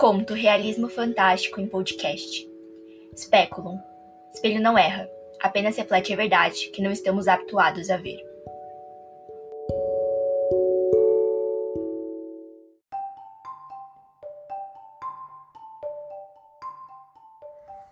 Conto 0.00 0.32
Realismo 0.32 0.88
Fantástico 0.88 1.60
em 1.60 1.66
Podcast. 1.66 2.48
Speculum. 3.14 3.78
Espelho 4.32 4.58
não 4.58 4.78
erra, 4.78 5.06
apenas 5.42 5.76
reflete 5.76 6.14
a 6.14 6.16
verdade 6.16 6.70
que 6.70 6.80
não 6.80 6.90
estamos 6.90 7.28
habituados 7.28 7.90
a 7.90 7.98
ver. 7.98 8.18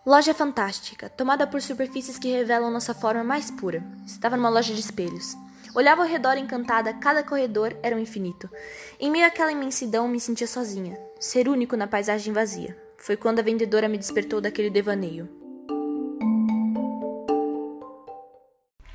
Loja 0.07 0.33
fantástica, 0.33 1.11
tomada 1.11 1.47
por 1.47 1.61
superfícies 1.61 2.19
que 2.19 2.31
revelam 2.31 2.71
nossa 2.71 2.95
forma 2.95 3.23
mais 3.23 3.51
pura. 3.51 3.85
Estava 4.07 4.35
numa 4.35 4.49
loja 4.49 4.73
de 4.73 4.81
espelhos. 4.81 5.37
Olhava 5.79 6.03
ao 6.03 6.09
redor 6.09 6.37
encantada, 6.37 6.93
cada 6.93 7.23
corredor 7.23 7.73
era 7.85 7.95
um 7.95 8.01
infinito. 8.01 8.51
Em 8.99 9.09
meio 9.13 9.25
àquela 9.25 9.53
imensidão, 9.53 10.09
me 10.09 10.19
sentia 10.19 10.49
sozinha, 10.49 10.99
ser 11.21 11.49
único 11.49 11.77
na 11.77 11.87
paisagem 11.87 12.33
vazia. 12.33 12.77
Foi 12.97 13.17
quando 13.17 13.39
a 13.39 13.43
vendedora 13.43 13.89
me 13.89 13.97
despertou 13.97 14.41
daquele 14.41 14.71
devaneio. 14.71 15.29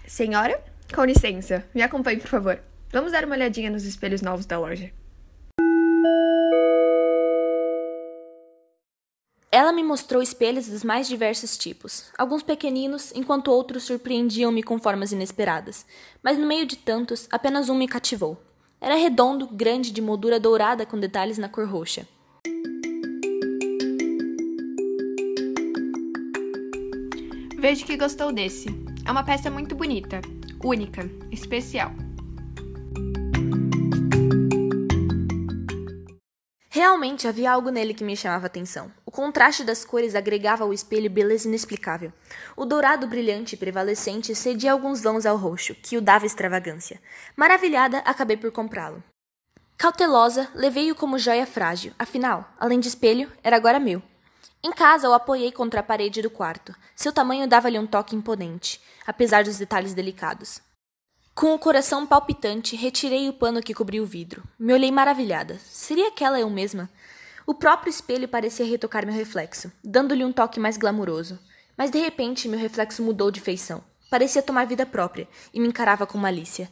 Senhora, 0.05 0.61
com 0.93 1.05
licença, 1.05 1.63
me 1.73 1.81
acompanhe, 1.81 2.19
por 2.19 2.27
favor. 2.27 2.59
Vamos 2.91 3.13
dar 3.13 3.23
uma 3.23 3.35
olhadinha 3.35 3.71
nos 3.71 3.85
espelhos 3.85 4.21
novos 4.21 4.45
da 4.45 4.59
loja. 4.59 4.91
Ela 9.55 9.71
me 9.71 9.83
mostrou 9.83 10.19
espelhos 10.19 10.67
dos 10.67 10.83
mais 10.83 11.07
diversos 11.07 11.55
tipos, 11.55 12.05
alguns 12.17 12.41
pequeninos, 12.41 13.11
enquanto 13.13 13.49
outros 13.49 13.83
surpreendiam-me 13.83 14.63
com 14.63 14.79
formas 14.79 15.11
inesperadas. 15.11 15.85
Mas 16.23 16.39
no 16.39 16.47
meio 16.47 16.65
de 16.65 16.75
tantos, 16.75 17.27
apenas 17.29 17.69
um 17.69 17.75
me 17.75 17.87
cativou. 17.87 18.35
Era 18.81 18.95
redondo, 18.95 19.45
grande, 19.45 19.91
de 19.91 20.01
moldura 20.01 20.39
dourada 20.39 20.87
com 20.87 20.99
detalhes 20.99 21.37
na 21.37 21.47
cor 21.47 21.67
roxa. 21.67 22.07
Vejo 27.55 27.85
que 27.85 27.95
gostou 27.95 28.31
desse. 28.31 28.69
É 29.05 29.11
uma 29.11 29.23
peça 29.23 29.51
muito 29.51 29.75
bonita, 29.75 30.19
única, 30.63 31.07
especial. 31.31 31.91
Realmente 36.83 37.29
havia 37.29 37.49
algo 37.49 37.69
nele 37.69 37.93
que 37.93 38.03
me 38.03 38.13
chamava 38.13 38.47
atenção. 38.47 38.91
O 39.05 39.09
contraste 39.09 39.63
das 39.63 39.85
cores 39.85 40.15
agregava 40.15 40.65
ao 40.65 40.73
espelho 40.73 41.09
beleza 41.09 41.47
inexplicável. 41.47 42.11
O 42.57 42.65
dourado 42.65 43.07
brilhante 43.07 43.55
e 43.55 43.57
prevalecente 43.57 44.35
cedia 44.35 44.73
alguns 44.73 45.01
vãos 45.01 45.25
ao 45.25 45.37
roxo, 45.37 45.73
que 45.75 45.97
o 45.97 46.01
dava 46.01 46.25
extravagância. 46.25 46.99
Maravilhada, 47.37 47.99
acabei 47.99 48.35
por 48.35 48.51
comprá-lo. 48.51 49.01
Cautelosa, 49.77 50.49
levei-o 50.53 50.93
como 50.93 51.17
joia 51.17 51.45
frágil, 51.45 51.93
afinal, 51.97 52.53
além 52.59 52.81
de 52.81 52.89
espelho, 52.89 53.31
era 53.41 53.55
agora 53.55 53.79
meu. 53.79 54.03
Em 54.61 54.73
casa, 54.73 55.09
o 55.09 55.13
apoiei 55.13 55.53
contra 55.53 55.79
a 55.79 55.83
parede 55.83 56.21
do 56.21 56.29
quarto. 56.29 56.75
Seu 56.93 57.13
tamanho 57.13 57.47
dava-lhe 57.47 57.79
um 57.79 57.87
toque 57.87 58.13
imponente, 58.13 58.81
apesar 59.07 59.45
dos 59.45 59.57
detalhes 59.57 59.93
delicados. 59.93 60.61
Com 61.35 61.55
o 61.55 61.57
coração 61.57 62.05
palpitante, 62.05 62.75
retirei 62.75 63.27
o 63.27 63.33
pano 63.33 63.59
que 63.59 63.73
cobria 63.73 64.03
o 64.03 64.05
vidro. 64.05 64.43
Me 64.57 64.71
olhei 64.71 64.91
maravilhada. 64.91 65.57
Seria 65.57 66.09
aquela 66.09 66.39
eu 66.39 66.47
mesma? 66.47 66.87
O 67.47 67.55
próprio 67.55 67.89
espelho 67.89 68.27
parecia 68.27 68.63
retocar 68.63 69.03
meu 69.03 69.15
reflexo, 69.15 69.71
dando-lhe 69.83 70.23
um 70.23 70.31
toque 70.31 70.59
mais 70.59 70.77
glamuroso. 70.77 71.39
Mas 71.75 71.89
de 71.89 71.97
repente, 71.97 72.47
meu 72.47 72.59
reflexo 72.59 73.01
mudou 73.01 73.31
de 73.31 73.41
feição. 73.41 73.83
Parecia 74.11 74.43
tomar 74.43 74.67
vida 74.67 74.85
própria 74.85 75.27
e 75.51 75.59
me 75.59 75.67
encarava 75.67 76.05
com 76.05 76.19
malícia. 76.19 76.69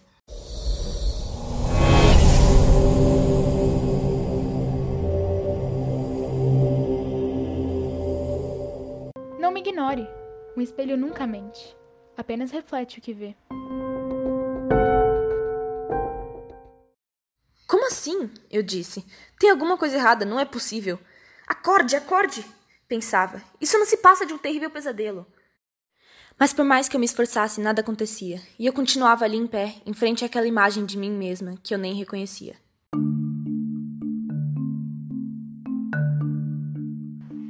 Não 9.40 9.52
me 9.52 9.60
ignore. 9.60 10.08
Um 10.56 10.62
espelho 10.62 10.96
nunca 10.96 11.26
mente. 11.26 11.76
Apenas 12.16 12.52
reflete 12.52 13.00
o 13.00 13.02
que 13.02 13.12
vê. 13.12 13.36
Eu 18.52 18.62
disse. 18.62 19.06
Tem 19.40 19.50
alguma 19.50 19.78
coisa 19.78 19.96
errada, 19.96 20.26
não 20.26 20.38
é 20.40 20.44
possível. 20.44 21.00
Acorde, 21.48 21.96
acorde! 21.96 22.46
Pensava. 22.88 23.42
Isso 23.62 23.78
não 23.78 23.86
se 23.86 23.96
passa 23.98 24.26
de 24.26 24.34
um 24.34 24.38
terrível 24.38 24.70
pesadelo. 24.70 25.26
Mas 26.38 26.52
por 26.52 26.66
mais 26.66 26.90
que 26.90 26.96
eu 26.96 27.00
me 27.00 27.06
esforçasse, 27.06 27.62
nada 27.62 27.82
acontecia, 27.82 28.42
e 28.60 28.66
eu 28.66 28.74
continuava 28.74 29.24
ali 29.24 29.38
em 29.38 29.48
pé, 29.48 29.76
em 29.86 29.94
frente 29.94 30.26
àquela 30.26 30.48
imagem 30.48 30.86
de 30.86 30.98
mim 30.98 31.12
mesma 31.12 31.56
que 31.64 31.74
eu 31.74 31.78
nem 31.78 31.94
reconhecia. 31.94 32.56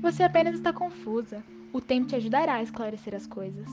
Você 0.02 0.24
apenas 0.24 0.56
está 0.56 0.72
confusa. 0.72 1.42
O 1.74 1.80
tempo 1.80 2.10
te 2.10 2.16
ajudará 2.16 2.56
a 2.56 2.64
esclarecer 2.64 3.16
as 3.16 3.26
coisas. 3.26 3.66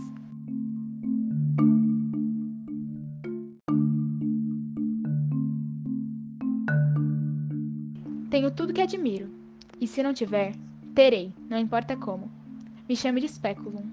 Tenho 8.30 8.50
tudo 8.50 8.74
que 8.74 8.82
admiro. 8.82 9.30
E 9.80 9.86
se 9.86 10.02
não 10.02 10.12
tiver, 10.12 10.54
terei, 10.94 11.32
não 11.48 11.58
importa 11.58 11.96
como. 11.96 12.30
Me 12.88 12.94
chame 12.94 13.20
de 13.20 13.28
Speculum. 13.28 13.86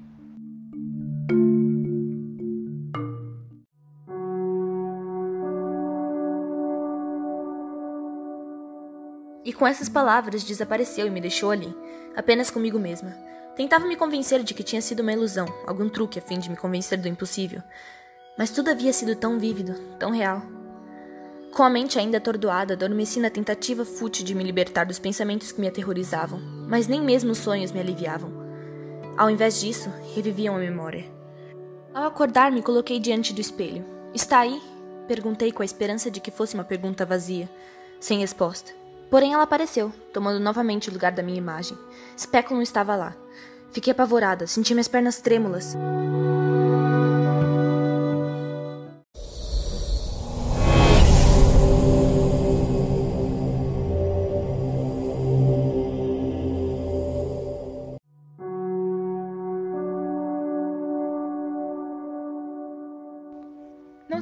E 9.46 9.54
com 9.54 9.66
essas 9.66 9.88
palavras 9.88 10.44
desapareceu 10.44 11.06
e 11.06 11.10
me 11.10 11.22
deixou 11.22 11.52
ali, 11.52 11.74
apenas 12.16 12.50
comigo 12.50 12.80
mesma. 12.80 13.16
Tentava 13.56 13.88
me 13.88 13.96
convencer 13.96 14.44
de 14.44 14.54
que 14.54 14.64
tinha 14.64 14.82
sido 14.82 15.02
uma 15.02 15.14
ilusão, 15.14 15.46
algum 15.66 15.88
truque 15.88 16.20
a 16.20 16.22
fim 16.22 16.40
de 16.40 16.50
me 16.50 16.58
convencer 16.58 17.00
do 17.00 17.08
impossível. 17.08 17.62
Mas 18.38 18.50
tudo 18.50 18.70
havia 18.70 18.92
sido 18.92 19.16
tão 19.16 19.40
vívido, 19.40 19.76
tão 19.98 20.12
real. 20.12 20.42
Com 21.56 21.64
a 21.64 21.70
mente 21.70 21.98
ainda 21.98 22.18
atordoada, 22.18 22.74
adormeci 22.74 23.18
na 23.18 23.30
tentativa 23.30 23.86
fútil 23.86 24.26
de 24.26 24.36
me 24.36 24.44
libertar 24.44 24.86
dos 24.86 25.00
pensamentos 25.00 25.54
que 25.54 25.62
me 25.62 25.70
aterrorizavam, 25.70 26.38
mas 26.68 26.86
nem 26.86 27.02
mesmo 27.02 27.32
os 27.32 27.38
sonhos 27.38 27.72
me 27.72 27.80
aliviavam. 27.80 28.30
Ao 29.18 29.30
invés 29.30 29.62
disso, 29.62 29.90
reviviam 30.14 30.54
a 30.58 30.60
memória. 30.60 31.06
Ao 31.94 32.04
acordar, 32.04 32.52
me 32.52 32.62
coloquei 32.62 33.00
diante 33.00 33.32
do 33.32 33.40
espelho. 33.40 33.86
Está 34.14 34.40
aí? 34.40 34.62
Perguntei 35.08 35.50
com 35.54 35.62
a 35.62 35.66
esperança 35.66 36.12
de 36.12 36.20
que 36.20 36.30
fosse 36.30 36.56
uma 36.56 36.66
pergunta 36.66 37.06
vazia, 37.06 37.50
sem 38.02 38.20
resposta. 38.20 38.74
Porém, 39.10 39.32
ela 39.32 39.44
apareceu, 39.44 39.94
tomando 40.12 40.42
novamente 40.42 40.90
o 40.90 40.94
lugar 40.94 41.14
da 41.14 41.24
minha 41.24 41.38
imagem. 41.38 41.78
Speculum 42.20 42.62
estava 42.62 42.98
lá. 42.98 43.16
Fiquei 43.72 43.92
apavorada, 43.92 44.46
senti 44.46 44.74
minhas 44.74 44.90
pernas 44.90 45.22
trêmulas. 45.22 45.74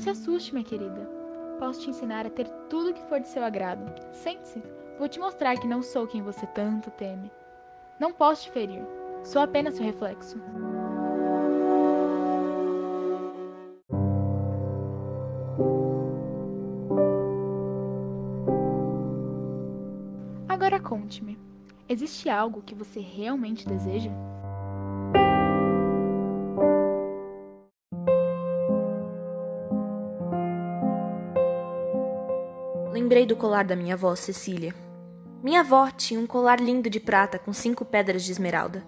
Se 0.04 0.10
assuste, 0.10 0.54
minha 0.54 0.66
querida. 0.66 1.10
Posso 1.58 1.82
te 1.82 1.90
ensinar 1.90 2.26
a 2.26 2.30
ter 2.30 2.50
tudo 2.70 2.90
o 2.90 2.94
que 2.94 3.02
for 3.04 3.22
de 3.22 3.28
seu 3.30 3.44
agrado. 3.44 3.84
Sente-se. 4.12 4.62
Vou 5.00 5.08
te 5.08 5.18
mostrar 5.18 5.58
que 5.58 5.68
não 5.68 5.82
sou 5.82 6.06
quem 6.06 6.22
você 6.22 6.46
tanto 6.48 6.92
teme. 6.92 7.32
Não 8.00 8.12
posso 8.12 8.44
te 8.44 8.52
ferir. 8.52 8.86
Sou 9.24 9.42
apenas 9.42 9.76
seu 9.76 9.86
reflexo. 9.86 10.38
Agora 20.50 20.82
conte-me: 20.82 21.40
existe 21.88 22.30
algo 22.30 22.62
que 22.62 22.76
você 22.76 23.00
realmente 23.00 23.66
deseja? 23.66 24.12
Lembrei 33.14 33.28
do 33.28 33.36
colar 33.36 33.64
da 33.64 33.76
minha 33.76 33.94
avó, 33.94 34.16
Cecília. 34.16 34.74
Minha 35.44 35.60
avó 35.60 35.88
tinha 35.92 36.20
um 36.20 36.26
colar 36.26 36.60
lindo 36.60 36.90
de 36.90 37.00
prata 37.00 37.38
com 37.38 37.54
cinco 37.54 37.86
pedras 37.86 38.24
de 38.24 38.32
esmeralda. 38.32 38.84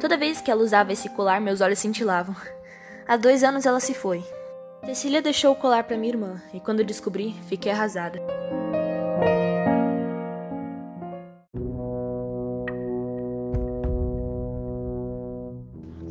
Toda 0.00 0.16
vez 0.16 0.40
que 0.40 0.50
ela 0.50 0.62
usava 0.62 0.94
esse 0.94 1.10
colar, 1.10 1.42
meus 1.42 1.60
olhos 1.60 1.78
cintilavam. 1.78 2.34
Há 3.06 3.18
dois 3.18 3.44
anos 3.44 3.66
ela 3.66 3.78
se 3.78 3.92
foi. 3.92 4.24
Cecília 4.86 5.20
deixou 5.20 5.52
o 5.52 5.56
colar 5.56 5.84
para 5.84 5.98
minha 5.98 6.10
irmã 6.10 6.42
e 6.54 6.58
quando 6.58 6.82
descobri, 6.82 7.34
fiquei 7.50 7.70
arrasada. 7.70 8.18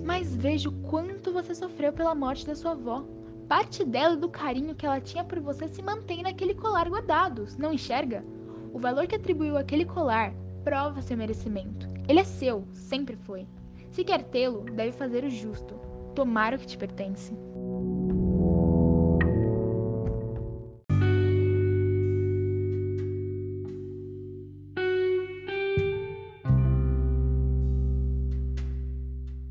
Mas 0.04 0.36
vejo 0.36 0.72
quanto 0.88 1.34
você 1.34 1.56
sofreu 1.56 1.92
pela 1.92 2.14
morte 2.14 2.46
da 2.46 2.54
sua 2.54 2.74
avó. 2.74 3.04
Parte 3.48 3.86
dela 3.86 4.16
e 4.16 4.20
do 4.20 4.28
carinho 4.28 4.74
que 4.74 4.88
ela 4.88 5.00
tinha 5.00 5.24
por 5.24 5.40
você 5.40 5.68
se 5.68 5.82
mantém 5.82 6.24
naquele 6.24 6.56
colar 6.56 6.90
guardado, 6.90 7.46
não 7.60 7.72
enxerga? 7.72 8.26
O 8.74 8.80
valor 8.80 9.06
que 9.06 9.16
atribuiu 9.16 9.56
àquele 9.56 9.86
colar 9.86 10.34
prova 10.64 11.02
seu 11.02 11.16
merecimento. 11.16 11.88
Ele 12.10 12.20
é 12.20 12.24
seu, 12.24 12.68
sempre 12.74 13.16
foi. 13.16 13.48
Se 13.92 14.04
quer 14.04 14.24
tê-lo, 14.24 14.64
deve 14.64 14.92
fazer 14.92 15.24
o 15.24 15.30
justo, 15.30 15.76
tomar 16.16 16.56
o 16.56 16.58
que 16.58 16.66
te 16.66 16.76
pertence. 16.76 17.34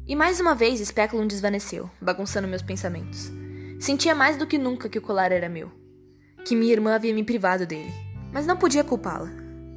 E 0.06 0.16
mais 0.16 0.40
uma 0.40 0.54
vez 0.54 0.80
Speculum 0.80 1.26
desvaneceu, 1.28 1.88
bagunçando 2.00 2.48
meus 2.48 2.60
pensamentos. 2.60 3.43
Sentia 3.84 4.14
mais 4.14 4.38
do 4.38 4.46
que 4.46 4.56
nunca 4.56 4.88
que 4.88 4.96
o 4.96 5.02
colar 5.02 5.30
era 5.30 5.46
meu. 5.46 5.70
Que 6.42 6.56
minha 6.56 6.72
irmã 6.72 6.94
havia 6.94 7.12
me 7.12 7.22
privado 7.22 7.66
dele. 7.66 7.92
Mas 8.32 8.46
não 8.46 8.56
podia 8.56 8.82
culpá-la. 8.82 9.26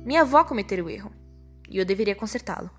Minha 0.06 0.22
avó 0.22 0.46
cometera 0.46 0.82
o 0.82 0.90
erro. 0.90 1.12
E 1.70 1.78
eu 1.78 1.84
deveria 1.84 2.16
consertá-lo. 2.16 2.70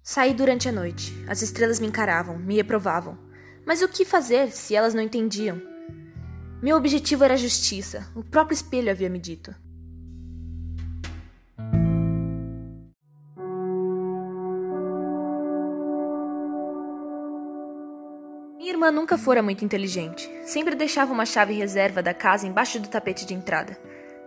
Saí 0.00 0.32
durante 0.32 0.68
a 0.68 0.72
noite. 0.72 1.12
As 1.26 1.42
estrelas 1.42 1.80
me 1.80 1.88
encaravam, 1.88 2.38
me 2.38 2.54
reprovavam. 2.54 3.18
Mas 3.66 3.82
o 3.82 3.88
que 3.88 4.04
fazer 4.04 4.52
se 4.52 4.76
elas 4.76 4.94
não 4.94 5.02
entendiam? 5.02 5.60
Meu 6.62 6.76
objetivo 6.76 7.24
era 7.24 7.36
justiça. 7.36 8.08
O 8.14 8.22
próprio 8.22 8.54
espelho 8.54 8.92
havia 8.92 9.10
me 9.10 9.18
dito. 9.18 9.52
Irmã 18.90 19.00
nunca 19.00 19.16
fora 19.16 19.40
muito 19.40 19.64
inteligente. 19.64 20.28
Sempre 20.44 20.74
deixava 20.74 21.12
uma 21.12 21.24
chave 21.24 21.54
reserva 21.54 22.02
da 22.02 22.12
casa 22.12 22.46
embaixo 22.46 22.80
do 22.80 22.88
tapete 22.88 23.24
de 23.24 23.34
entrada. 23.34 23.78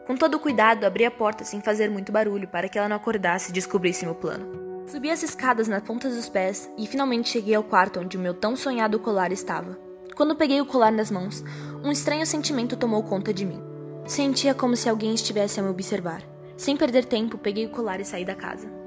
Com 0.07 0.15
todo 0.15 0.39
cuidado, 0.39 0.85
abri 0.85 1.05
a 1.05 1.11
porta 1.11 1.43
sem 1.43 1.61
fazer 1.61 1.89
muito 1.89 2.13
barulho 2.13 2.47
para 2.47 2.69
que 2.69 2.77
ela 2.77 2.87
não 2.87 2.95
acordasse 2.95 3.49
e 3.49 3.53
descobrisse 3.53 4.05
meu 4.05 4.15
plano. 4.15 4.85
Subi 4.87 5.09
as 5.09 5.21
escadas 5.21 5.67
nas 5.67 5.83
pontas 5.83 6.15
dos 6.15 6.29
pés 6.29 6.69
e 6.77 6.87
finalmente 6.87 7.29
cheguei 7.29 7.55
ao 7.55 7.63
quarto 7.63 7.99
onde 7.99 8.15
o 8.15 8.19
meu 8.19 8.33
tão 8.33 8.55
sonhado 8.55 8.99
colar 8.99 9.33
estava. 9.33 9.77
Quando 10.15 10.35
peguei 10.35 10.61
o 10.61 10.65
colar 10.65 10.91
nas 10.91 11.11
mãos, 11.11 11.43
um 11.83 11.91
estranho 11.91 12.25
sentimento 12.25 12.77
tomou 12.77 13.03
conta 13.03 13.33
de 13.33 13.45
mim. 13.45 13.61
Sentia 14.05 14.53
como 14.53 14.77
se 14.77 14.87
alguém 14.87 15.13
estivesse 15.13 15.59
a 15.59 15.63
me 15.63 15.69
observar. 15.69 16.21
Sem 16.55 16.77
perder 16.77 17.05
tempo, 17.05 17.37
peguei 17.37 17.65
o 17.65 17.69
colar 17.69 17.99
e 17.99 18.05
saí 18.05 18.23
da 18.23 18.35
casa. 18.35 18.82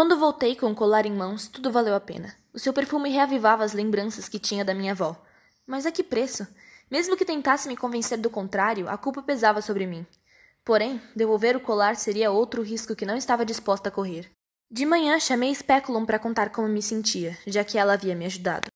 Quando 0.00 0.16
voltei 0.16 0.56
com 0.56 0.70
o 0.70 0.74
colar 0.74 1.04
em 1.04 1.12
mãos, 1.12 1.46
tudo 1.46 1.70
valeu 1.70 1.94
a 1.94 2.00
pena. 2.00 2.34
O 2.54 2.58
seu 2.58 2.72
perfume 2.72 3.10
reavivava 3.10 3.62
as 3.62 3.74
lembranças 3.74 4.30
que 4.30 4.38
tinha 4.38 4.64
da 4.64 4.72
minha 4.72 4.92
avó. 4.92 5.14
Mas 5.66 5.84
a 5.84 5.92
que 5.92 6.02
preço? 6.02 6.46
Mesmo 6.90 7.18
que 7.18 7.24
tentasse 7.26 7.68
me 7.68 7.76
convencer 7.76 8.16
do 8.16 8.30
contrário, 8.30 8.88
a 8.88 8.96
culpa 8.96 9.22
pesava 9.22 9.60
sobre 9.60 9.86
mim. 9.86 10.06
Porém, 10.64 10.98
devolver 11.14 11.54
o 11.54 11.60
colar 11.60 11.96
seria 11.96 12.30
outro 12.30 12.62
risco 12.62 12.96
que 12.96 13.04
não 13.04 13.14
estava 13.14 13.44
disposta 13.44 13.90
a 13.90 13.92
correr. 13.92 14.30
De 14.70 14.86
manhã, 14.86 15.20
chamei 15.20 15.54
Speculum 15.54 16.06
para 16.06 16.18
contar 16.18 16.48
como 16.48 16.66
me 16.66 16.80
sentia, 16.80 17.36
já 17.46 17.62
que 17.62 17.76
ela 17.76 17.92
havia 17.92 18.16
me 18.16 18.24
ajudado. 18.24 18.68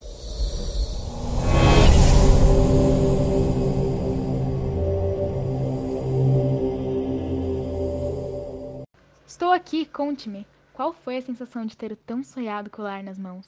Estou 9.27 9.51
aqui, 9.51 9.87
conte-me. 9.87 10.47
Qual 10.75 10.93
foi 10.93 11.19
a 11.19 11.23
sensação 11.23 11.65
de 11.65 11.77
ter 11.77 11.93
o 11.93 11.97
tão 11.97 12.25
sonhado 12.25 12.69
colar 12.69 13.01
nas 13.01 13.17
mãos? 13.17 13.47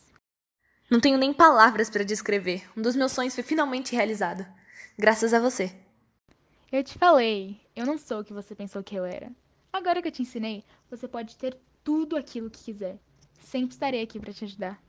Não 0.89 1.01
tenho 1.01 1.19
nem 1.19 1.33
palavras 1.33 1.91
para 1.91 2.05
descrever. 2.05 2.63
Um 2.77 2.81
dos 2.81 2.95
meus 2.95 3.11
sonhos 3.11 3.35
foi 3.35 3.43
finalmente 3.43 3.97
realizado. 3.97 4.47
Graças 4.97 5.35
a 5.35 5.41
você. 5.41 5.77
Eu 6.71 6.85
te 6.85 6.97
falei, 6.97 7.61
eu 7.75 7.85
não 7.85 7.99
sou 7.99 8.21
o 8.21 8.25
que 8.25 8.33
você 8.33 8.55
pensou 8.55 8.81
que 8.81 8.95
eu 8.95 9.05
era. 9.05 9.33
Agora 9.73 10.01
que 10.01 10.07
eu 10.07 10.13
te 10.13 10.23
ensinei, 10.23 10.63
você 10.89 11.09
pode 11.09 11.37
ter 11.37 11.59
tudo 11.83 12.17
aquilo 12.17 12.49
que 12.49 12.63
quiser. 12.63 12.97
Sempre 13.41 13.73
estarei 13.73 14.03
aqui 14.03 14.21
para 14.21 14.33
te 14.33 14.45
ajudar. 14.45 14.81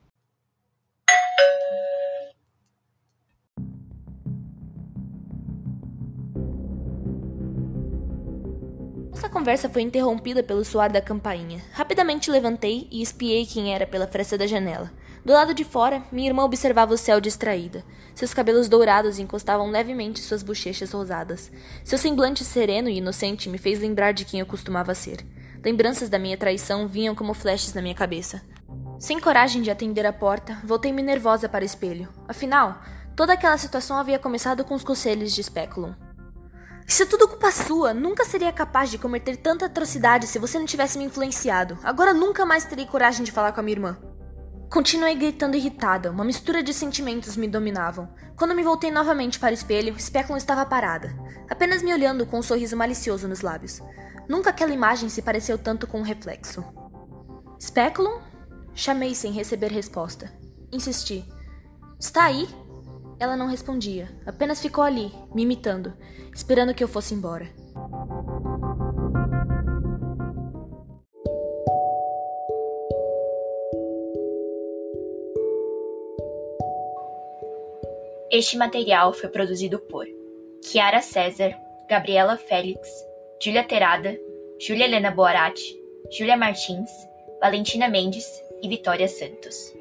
Conversa 9.37 9.69
foi 9.69 9.83
interrompida 9.83 10.41
pelo 10.41 10.65
soar 10.65 10.91
da 10.91 10.99
campainha. 10.99 11.63
Rapidamente 11.71 12.31
levantei 12.31 12.87
e 12.89 13.03
espiei 13.03 13.45
quem 13.45 13.71
era 13.71 13.85
pela 13.85 14.07
fresta 14.07 14.35
da 14.35 14.47
janela. 14.47 14.91
Do 15.23 15.31
lado 15.31 15.53
de 15.53 15.63
fora, 15.63 16.01
minha 16.11 16.27
irmã 16.27 16.43
observava 16.43 16.95
o 16.95 16.97
céu 16.97 17.21
distraída. 17.21 17.85
Seus 18.15 18.33
cabelos 18.33 18.67
dourados 18.67 19.19
encostavam 19.19 19.69
levemente 19.69 20.21
suas 20.21 20.41
bochechas 20.41 20.91
rosadas. 20.91 21.51
Seu 21.83 21.99
semblante 21.99 22.43
sereno 22.43 22.89
e 22.89 22.97
inocente 22.97 23.47
me 23.47 23.59
fez 23.59 23.79
lembrar 23.79 24.11
de 24.11 24.25
quem 24.25 24.39
eu 24.39 24.45
costumava 24.47 24.95
ser. 24.95 25.23
Lembranças 25.63 26.09
da 26.09 26.17
minha 26.17 26.35
traição 26.35 26.87
vinham 26.87 27.13
como 27.13 27.35
flashes 27.35 27.75
na 27.75 27.81
minha 27.81 27.93
cabeça. 27.93 28.41
Sem 28.97 29.19
coragem 29.19 29.61
de 29.61 29.69
atender 29.69 30.07
a 30.07 30.13
porta, 30.13 30.57
voltei-me 30.63 31.03
nervosa 31.03 31.47
para 31.47 31.61
o 31.61 31.65
espelho. 31.65 32.09
Afinal, 32.27 32.81
toda 33.15 33.33
aquela 33.33 33.57
situação 33.59 33.97
havia 33.97 34.17
começado 34.17 34.65
com 34.65 34.73
os 34.73 34.83
conselhos 34.83 35.31
de 35.31 35.43
Speculum. 35.43 36.06
Isso 36.87 37.03
é 37.03 37.05
tudo 37.05 37.27
culpa 37.27 37.51
sua. 37.51 37.93
Nunca 37.93 38.23
seria 38.23 38.51
capaz 38.53 38.89
de 38.89 38.97
cometer 38.97 39.35
tanta 39.35 39.65
atrocidade 39.65 40.25
se 40.25 40.39
você 40.39 40.57
não 40.57 40.65
tivesse 40.65 40.97
me 40.97 41.03
influenciado. 41.03 41.77
Agora 41.83 42.13
nunca 42.13 42.45
mais 42.45 42.63
terei 42.63 42.85
coragem 42.85 43.25
de 43.25 43.31
falar 43.31 43.51
com 43.51 43.59
a 43.59 43.63
minha 43.63 43.75
irmã. 43.75 43.97
Continuei 44.69 45.15
gritando 45.15 45.57
irritada, 45.57 46.11
uma 46.11 46.23
mistura 46.23 46.63
de 46.63 46.73
sentimentos 46.73 47.35
me 47.35 47.47
dominavam. 47.47 48.09
Quando 48.37 48.55
me 48.55 48.63
voltei 48.63 48.89
novamente 48.89 49.39
para 49.39 49.51
o 49.51 49.53
espelho, 49.53 49.97
Speculum 49.99 50.37
estava 50.37 50.65
parada, 50.65 51.15
apenas 51.49 51.81
me 51.81 51.93
olhando 51.93 52.25
com 52.25 52.39
um 52.39 52.43
sorriso 52.43 52.75
malicioso 52.75 53.27
nos 53.27 53.41
lábios. 53.41 53.81
Nunca 54.27 54.49
aquela 54.49 54.73
imagem 54.73 55.09
se 55.09 55.21
pareceu 55.21 55.57
tanto 55.57 55.87
com 55.87 55.99
um 55.99 56.03
reflexo. 56.03 56.63
Speculum? 57.61 58.19
Chamei 58.73 59.15
sem 59.15 59.31
receber 59.31 59.71
resposta. 59.71 60.31
Insisti. 60.71 61.25
Está 61.99 62.25
aí? 62.25 62.47
Ela 63.19 63.35
não 63.35 63.47
respondia, 63.47 64.09
apenas 64.25 64.61
ficou 64.61 64.83
ali, 64.83 65.11
me 65.33 65.41
imitando, 65.41 65.93
esperando 66.33 66.73
que 66.73 66.83
eu 66.83 66.87
fosse 66.87 67.15
embora. 67.15 67.47
Este 78.29 78.55
material 78.55 79.13
foi 79.13 79.29
produzido 79.29 79.79
por 79.79 80.05
Kiara 80.61 81.01
César, 81.01 81.57
Gabriela 81.89 82.37
Félix, 82.37 82.87
Júlia 83.41 83.63
Terada, 83.63 84.15
Júlia 84.59 84.85
Helena 84.85 85.09
Boarati, 85.09 85.81
Júlia 86.11 86.37
Martins, 86.37 86.91
Valentina 87.41 87.87
Mendes 87.87 88.25
e 88.61 88.67
Vitória 88.67 89.07
Santos. 89.07 89.76